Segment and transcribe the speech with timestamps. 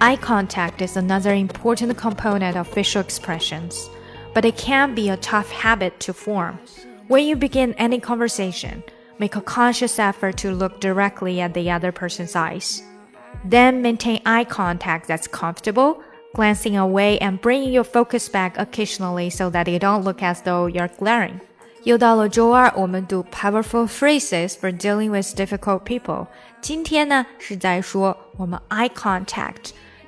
[0.00, 3.88] Eye contact is another important component of facial expressions,
[4.34, 6.58] but it can be a tough habit to form.
[7.08, 8.82] When you begin any conversation,
[9.18, 12.82] make a conscious effort to look directly at the other person's eyes.
[13.44, 16.02] Then maintain eye contact that's comfortable,
[16.34, 20.66] glancing away and bringing your focus back occasionally so that you don't look as though
[20.66, 21.40] you're glaring.
[21.84, 26.26] 又到了周二，我们读 powerful phrases for dealing with difficult people。
[26.62, 29.72] 今天呢是在说我们 eye contact